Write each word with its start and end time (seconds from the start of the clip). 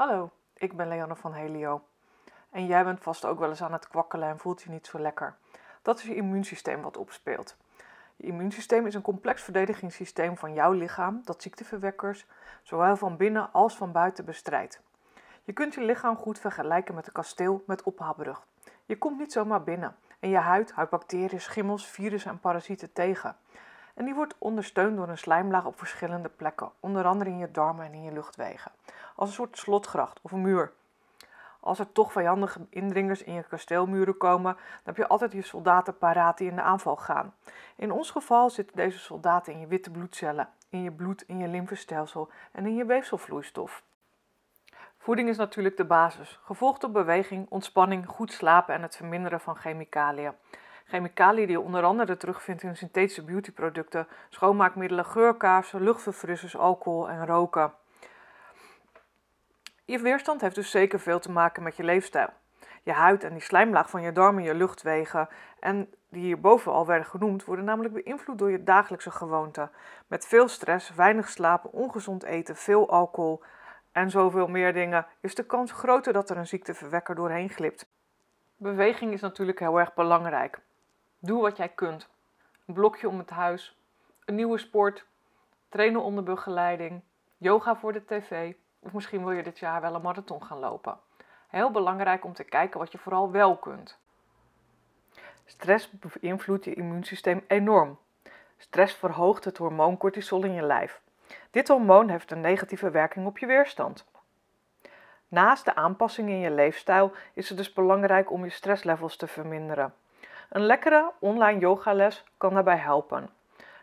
Hallo, 0.00 0.30
ik 0.54 0.76
ben 0.76 0.88
Leanne 0.88 1.16
van 1.16 1.32
Helio. 1.32 1.82
En 2.50 2.66
jij 2.66 2.84
bent 2.84 3.00
vast 3.00 3.24
ook 3.24 3.38
wel 3.38 3.48
eens 3.48 3.62
aan 3.62 3.72
het 3.72 3.88
kwakkelen 3.88 4.28
en 4.28 4.38
voelt 4.38 4.62
je 4.62 4.70
niet 4.70 4.86
zo 4.86 4.98
lekker. 4.98 5.36
Dat 5.82 5.98
is 5.98 6.04
je 6.04 6.14
immuunsysteem 6.14 6.82
wat 6.82 6.96
opspeelt. 6.96 7.56
Je 8.16 8.26
immuunsysteem 8.26 8.86
is 8.86 8.94
een 8.94 9.02
complex 9.02 9.42
verdedigingssysteem 9.42 10.36
van 10.36 10.54
jouw 10.54 10.72
lichaam 10.72 11.20
dat 11.24 11.42
ziekteverwekkers 11.42 12.26
zowel 12.62 12.96
van 12.96 13.16
binnen 13.16 13.52
als 13.52 13.76
van 13.76 13.92
buiten 13.92 14.24
bestrijdt. 14.24 14.80
Je 15.44 15.52
kunt 15.52 15.74
je 15.74 15.80
lichaam 15.80 16.16
goed 16.16 16.38
vergelijken 16.38 16.94
met 16.94 17.06
een 17.06 17.12
kasteel 17.12 17.62
met 17.66 17.82
ophaalbrug. 17.82 18.42
Je 18.84 18.98
komt 18.98 19.18
niet 19.18 19.32
zomaar 19.32 19.62
binnen 19.62 19.96
en 20.20 20.28
je 20.28 20.38
huid 20.38 20.72
houdt 20.72 20.90
bacteriën, 20.90 21.40
schimmels, 21.40 21.86
virussen 21.86 22.30
en 22.30 22.40
parasieten 22.40 22.92
tegen. 22.92 23.36
En 24.00 24.06
die 24.06 24.14
wordt 24.14 24.34
ondersteund 24.38 24.96
door 24.96 25.08
een 25.08 25.18
slijmlaag 25.18 25.64
op 25.64 25.78
verschillende 25.78 26.28
plekken, 26.28 26.70
onder 26.80 27.04
andere 27.04 27.30
in 27.30 27.38
je 27.38 27.50
darmen 27.50 27.86
en 27.86 27.92
in 27.92 28.02
je 28.02 28.12
luchtwegen, 28.12 28.72
als 29.14 29.28
een 29.28 29.34
soort 29.34 29.58
slotgracht 29.58 30.18
of 30.22 30.32
een 30.32 30.40
muur. 30.40 30.72
Als 31.60 31.78
er 31.78 31.92
toch 31.92 32.12
vijandige 32.12 32.60
indringers 32.70 33.22
in 33.22 33.34
je 33.34 33.42
kasteelmuren 33.42 34.16
komen, 34.16 34.54
dan 34.54 34.82
heb 34.82 34.96
je 34.96 35.08
altijd 35.08 35.32
je 35.32 35.42
soldaten 35.42 35.98
paraat 35.98 36.38
die 36.38 36.48
in 36.48 36.56
de 36.56 36.62
aanval 36.62 36.96
gaan. 36.96 37.34
In 37.76 37.92
ons 37.92 38.10
geval 38.10 38.50
zitten 38.50 38.76
deze 38.76 38.98
soldaten 38.98 39.52
in 39.52 39.60
je 39.60 39.66
witte 39.66 39.90
bloedcellen, 39.90 40.48
in 40.68 40.82
je 40.82 40.92
bloed, 40.92 41.22
in 41.26 41.38
je 41.38 41.48
lymfestelsel 41.48 42.30
en 42.52 42.66
in 42.66 42.74
je 42.74 42.84
weefselvloeistof. 42.84 43.82
Voeding 44.98 45.28
is 45.28 45.36
natuurlijk 45.36 45.76
de 45.76 45.84
basis, 45.84 46.40
gevolgd 46.44 46.80
door 46.80 46.90
beweging, 46.90 47.46
ontspanning, 47.50 48.06
goed 48.06 48.32
slapen 48.32 48.74
en 48.74 48.82
het 48.82 48.96
verminderen 48.96 49.40
van 49.40 49.56
chemicaliën. 49.56 50.32
Chemicaliën 50.90 51.46
die 51.46 51.56
je 51.56 51.60
onder 51.60 51.82
andere 51.82 52.16
terugvindt 52.16 52.62
in 52.62 52.76
synthetische 52.76 53.24
beautyproducten, 53.24 54.06
schoonmaakmiddelen, 54.28 55.04
geurkaarsen, 55.04 55.82
luchtverfrissers, 55.82 56.56
alcohol 56.56 57.08
en 57.08 57.26
roken. 57.26 57.72
Je 59.84 59.98
weerstand 59.98 60.40
heeft 60.40 60.54
dus 60.54 60.70
zeker 60.70 61.00
veel 61.00 61.18
te 61.18 61.30
maken 61.30 61.62
met 61.62 61.76
je 61.76 61.84
leefstijl. 61.84 62.28
Je 62.82 62.92
huid 62.92 63.24
en 63.24 63.32
die 63.32 63.42
slijmlaag 63.42 63.90
van 63.90 64.02
je 64.02 64.12
darmen, 64.12 64.42
je 64.42 64.54
luchtwegen 64.54 65.28
en 65.60 65.90
die 66.08 66.22
hierboven 66.22 66.72
al 66.72 66.86
werden 66.86 67.06
genoemd, 67.06 67.44
worden 67.44 67.64
namelijk 67.64 67.94
beïnvloed 67.94 68.38
door 68.38 68.50
je 68.50 68.64
dagelijkse 68.64 69.10
gewoonten. 69.10 69.70
Met 70.06 70.26
veel 70.26 70.48
stress, 70.48 70.94
weinig 70.94 71.28
slapen, 71.28 71.72
ongezond 71.72 72.22
eten, 72.24 72.56
veel 72.56 72.90
alcohol 72.90 73.42
en 73.92 74.10
zoveel 74.10 74.46
meer 74.46 74.72
dingen 74.72 75.06
is 75.20 75.34
de 75.34 75.46
kans 75.46 75.72
groter 75.72 76.12
dat 76.12 76.30
er 76.30 76.36
een 76.36 76.46
ziekteverwekker 76.46 77.14
doorheen 77.14 77.48
glipt. 77.48 77.88
Beweging 78.56 79.12
is 79.12 79.20
natuurlijk 79.20 79.58
heel 79.58 79.78
erg 79.78 79.94
belangrijk. 79.94 80.60
Doe 81.22 81.40
wat 81.40 81.56
jij 81.56 81.68
kunt. 81.68 82.08
Een 82.66 82.74
blokje 82.74 83.08
om 83.08 83.18
het 83.18 83.30
huis, 83.30 83.78
een 84.24 84.34
nieuwe 84.34 84.58
sport, 84.58 85.06
trainen 85.68 86.02
onder 86.02 86.24
begeleiding, 86.24 87.00
yoga 87.36 87.76
voor 87.76 87.92
de 87.92 88.04
tv 88.04 88.54
of 88.78 88.92
misschien 88.92 89.24
wil 89.24 89.32
je 89.32 89.42
dit 89.42 89.58
jaar 89.58 89.80
wel 89.80 89.94
een 89.94 90.02
marathon 90.02 90.44
gaan 90.44 90.58
lopen. 90.58 90.98
Heel 91.48 91.70
belangrijk 91.70 92.24
om 92.24 92.32
te 92.32 92.44
kijken 92.44 92.78
wat 92.78 92.92
je 92.92 92.98
vooral 92.98 93.30
wel 93.30 93.56
kunt. 93.56 93.98
Stress 95.44 95.90
beïnvloedt 95.90 96.64
je 96.64 96.74
immuunsysteem 96.74 97.44
enorm. 97.46 97.98
Stress 98.56 98.94
verhoogt 98.94 99.44
het 99.44 99.58
hormoon 99.58 99.96
cortisol 99.96 100.44
in 100.44 100.52
je 100.52 100.62
lijf. 100.62 101.00
Dit 101.50 101.68
hormoon 101.68 102.08
heeft 102.08 102.30
een 102.30 102.40
negatieve 102.40 102.90
werking 102.90 103.26
op 103.26 103.38
je 103.38 103.46
weerstand. 103.46 104.06
Naast 105.28 105.64
de 105.64 105.74
aanpassing 105.74 106.28
in 106.28 106.38
je 106.38 106.50
leefstijl 106.50 107.12
is 107.34 107.48
het 107.48 107.58
dus 107.58 107.72
belangrijk 107.72 108.30
om 108.30 108.44
je 108.44 108.50
stresslevels 108.50 109.16
te 109.16 109.26
verminderen. 109.26 109.94
Een 110.50 110.66
lekkere 110.66 111.12
online 111.18 111.60
yogales 111.60 112.24
kan 112.36 112.54
daarbij 112.54 112.76
helpen. 112.76 113.30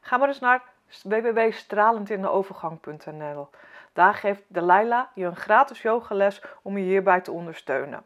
Ga 0.01 0.17
maar 0.17 0.27
eens 0.27 0.39
naar 0.39 0.63
www.stralendindeovergang.nl. 1.03 3.49
Daar 3.93 4.13
geeft 4.13 4.43
Delilah 4.47 5.05
je 5.13 5.25
een 5.25 5.35
gratis 5.35 5.81
yogales 5.81 6.43
om 6.61 6.77
je 6.77 6.83
hierbij 6.83 7.21
te 7.21 7.31
ondersteunen. 7.31 8.03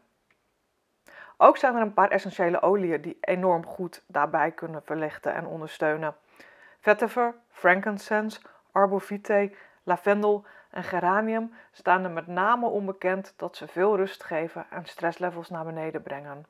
Ook 1.36 1.56
zijn 1.56 1.74
er 1.74 1.82
een 1.82 1.94
paar 1.94 2.10
essentiële 2.10 2.62
oliën 2.62 3.00
die 3.00 3.18
enorm 3.20 3.66
goed 3.66 4.02
daarbij 4.06 4.50
kunnen 4.50 4.82
verlichten 4.82 5.34
en 5.34 5.46
ondersteunen. 5.46 6.14
Vetiver, 6.80 7.34
frankincense, 7.48 8.40
arbovitae, 8.72 9.56
lavendel 9.82 10.44
en 10.70 10.84
geranium 10.84 11.54
staan 11.72 12.04
er 12.04 12.10
met 12.10 12.26
name 12.26 12.66
onbekend 12.66 13.34
dat 13.36 13.56
ze 13.56 13.68
veel 13.68 13.96
rust 13.96 14.24
geven 14.24 14.66
en 14.70 14.86
stresslevels 14.86 15.48
naar 15.48 15.64
beneden 15.64 16.02
brengen. 16.02 16.46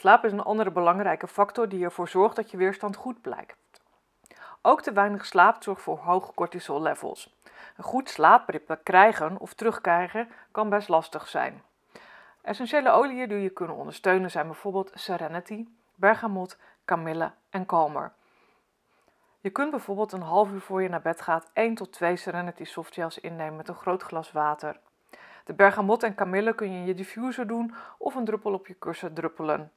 Slaap 0.00 0.24
is 0.24 0.32
een 0.32 0.42
andere 0.42 0.70
belangrijke 0.70 1.26
factor 1.26 1.68
die 1.68 1.84
ervoor 1.84 2.08
zorgt 2.08 2.36
dat 2.36 2.50
je 2.50 2.56
weerstand 2.56 2.96
goed 2.96 3.20
blijkt. 3.20 3.56
Ook 4.62 4.82
te 4.82 4.92
weinig 4.92 5.26
slaap 5.26 5.62
zorgt 5.62 5.82
voor 5.82 5.98
hoge 5.98 6.34
cortisollevels. 6.34 7.36
Een 7.76 7.84
goed 7.84 8.10
slaapritme 8.10 8.78
krijgen 8.82 9.38
of 9.38 9.54
terugkrijgen 9.54 10.28
kan 10.50 10.68
best 10.68 10.88
lastig 10.88 11.28
zijn. 11.28 11.62
Essentiële 12.42 12.90
oliën 12.90 13.28
die 13.28 13.38
je 13.38 13.50
kunnen 13.50 13.76
ondersteunen 13.76 14.30
zijn 14.30 14.46
bijvoorbeeld 14.46 14.90
Serenity, 14.94 15.68
bergamot, 15.94 16.58
kamille 16.84 17.32
en 17.50 17.66
kalmer. 17.66 18.12
Je 19.40 19.50
kunt 19.50 19.70
bijvoorbeeld 19.70 20.12
een 20.12 20.22
half 20.22 20.50
uur 20.50 20.60
voor 20.60 20.82
je 20.82 20.88
naar 20.88 21.02
bed 21.02 21.20
gaat 21.20 21.50
1 21.52 21.74
tot 21.74 21.92
2 21.92 22.16
Serenity 22.16 22.64
softgels 22.64 23.18
innemen 23.18 23.56
met 23.56 23.68
een 23.68 23.74
groot 23.74 24.02
glas 24.02 24.32
water. 24.32 24.80
De 25.44 25.54
bergamot 25.54 26.02
en 26.02 26.14
kamille 26.14 26.54
kun 26.54 26.72
je 26.72 26.78
in 26.78 26.86
je 26.86 26.94
diffuser 26.94 27.46
doen 27.46 27.74
of 27.98 28.14
een 28.14 28.24
druppel 28.24 28.52
op 28.52 28.66
je 28.66 28.74
kussen 28.74 29.14
druppelen. 29.14 29.72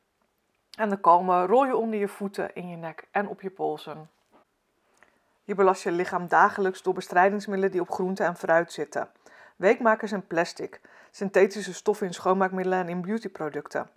En 0.78 0.90
de 0.90 1.00
kalme 1.00 1.46
rol 1.46 1.66
je 1.66 1.76
onder 1.76 2.00
je 2.00 2.08
voeten, 2.08 2.56
in 2.56 2.70
je 2.70 2.76
nek 2.76 3.08
en 3.12 3.28
op 3.28 3.42
je 3.42 3.50
polsen. 3.50 4.10
Je 5.44 5.56
belast 5.56 5.84
je 5.84 5.92
lichaam 5.92 6.28
dagelijks 6.28 6.82
door 6.82 6.94
bestrijdingsmiddelen 6.94 7.72
die 7.72 7.82
op 7.82 7.92
groente 7.92 8.24
en 8.24 8.36
fruit 8.36 8.72
zitten. 8.72 9.10
Weekmakers 9.56 10.12
en 10.12 10.28
plastic, 10.28 10.82
synthetische 11.12 11.74
stoffen 11.74 12.08
in 12.08 12.14
schoonmaakmiddelen 12.14 12.80
en 12.80 12.90
in 12.90 13.02
beautyproducten. 13.02 13.90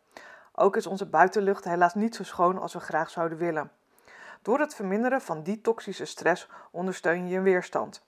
Ook 0.53 0.77
is 0.77 0.87
onze 0.87 1.07
buitenlucht 1.07 1.65
helaas 1.65 1.95
niet 1.95 2.15
zo 2.15 2.25
schoon 2.25 2.59
als 2.59 2.73
we 2.73 2.81
graag 2.81 3.11
zouden 3.11 3.39
willen. 3.39 3.71
Door 4.43 4.59
het 4.59 4.75
verminderen 4.75 5.21
van 5.21 5.43
die 5.43 5.61
toxische 5.61 6.05
stress 6.05 6.49
ondersteun 6.71 7.29
je 7.29 7.35
je 7.35 7.41
weerstand. 7.41 8.05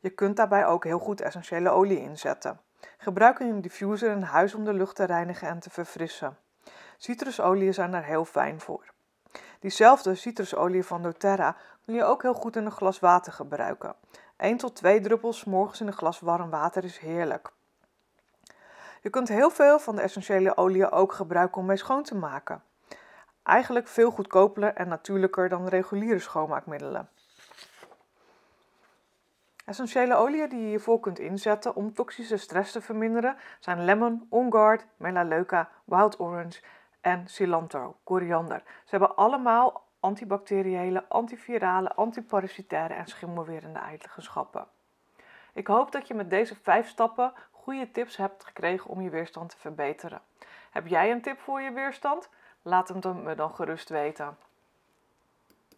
Je 0.00 0.10
kunt 0.10 0.36
daarbij 0.36 0.66
ook 0.66 0.84
heel 0.84 0.98
goed 0.98 1.20
essentiële 1.20 1.70
olie 1.70 2.00
inzetten. 2.00 2.60
Gebruik 2.98 3.38
een 3.38 3.60
diffuser 3.60 4.10
in 4.10 4.22
huis 4.22 4.54
om 4.54 4.64
de 4.64 4.72
lucht 4.72 4.96
te 4.96 5.04
reinigen 5.04 5.48
en 5.48 5.58
te 5.58 5.70
verfrissen. 5.70 6.36
Citrusolieën 6.96 7.74
zijn 7.74 7.94
er 7.94 8.04
heel 8.04 8.24
fijn 8.24 8.60
voor. 8.60 8.84
Diezelfde 9.60 10.14
citrusolie 10.14 10.84
van 10.84 11.02
doTERRA 11.02 11.56
kun 11.84 11.94
je 11.94 12.04
ook 12.04 12.22
heel 12.22 12.34
goed 12.34 12.56
in 12.56 12.64
een 12.64 12.70
glas 12.70 12.98
water 12.98 13.32
gebruiken. 13.32 13.94
1 14.36 14.56
tot 14.56 14.74
2 14.74 15.00
druppels 15.00 15.44
morgens 15.44 15.80
in 15.80 15.86
een 15.86 15.92
glas 15.92 16.20
warm 16.20 16.50
water 16.50 16.84
is 16.84 16.98
heerlijk. 16.98 17.52
Je 19.02 19.10
kunt 19.10 19.28
heel 19.28 19.50
veel 19.50 19.78
van 19.78 19.96
de 19.96 20.02
essentiële 20.02 20.56
oliën 20.56 20.90
ook 20.90 21.12
gebruiken 21.12 21.60
om 21.60 21.66
mee 21.66 21.76
schoon 21.76 22.02
te 22.02 22.14
maken. 22.14 22.62
Eigenlijk 23.42 23.88
veel 23.88 24.10
goedkoper 24.10 24.74
en 24.74 24.88
natuurlijker 24.88 25.48
dan 25.48 25.68
reguliere 25.68 26.18
schoonmaakmiddelen. 26.18 27.08
Essentiële 29.66 30.14
oliën 30.14 30.48
die 30.48 30.60
je 30.60 30.66
hiervoor 30.66 31.00
kunt 31.00 31.18
inzetten 31.18 31.74
om 31.74 31.94
toxische 31.94 32.36
stress 32.36 32.72
te 32.72 32.80
verminderen 32.80 33.36
zijn 33.60 33.84
lemon, 33.84 34.26
on 34.28 34.52
guard, 34.52 34.86
melaleuca, 34.96 35.68
wild 35.84 36.20
orange 36.20 36.62
en 37.00 37.28
cilantro, 37.28 37.96
koriander. 38.02 38.62
Ze 38.64 38.90
hebben 38.90 39.16
allemaal 39.16 39.84
antibacteriële, 40.00 41.04
antivirale, 41.08 41.94
antiparasitaire 41.94 42.94
en 42.94 43.06
schimmelwerende 43.06 43.78
eigenschappen. 43.78 44.66
Ik 45.52 45.66
hoop 45.66 45.92
dat 45.92 46.08
je 46.08 46.14
met 46.14 46.30
deze 46.30 46.54
vijf 46.62 46.88
stappen 46.88 47.32
goede 47.50 47.90
tips 47.90 48.16
hebt 48.16 48.44
gekregen 48.44 48.90
om 48.90 49.00
je 49.00 49.10
weerstand 49.10 49.50
te 49.50 49.56
verbeteren. 49.58 50.20
Heb 50.70 50.86
jij 50.86 51.10
een 51.10 51.22
tip 51.22 51.40
voor 51.40 51.60
je 51.60 51.72
weerstand? 51.72 52.30
Laat 52.62 52.88
hem 52.88 53.22
me 53.22 53.34
dan 53.34 53.54
gerust 53.54 53.88
weten. 53.88 54.36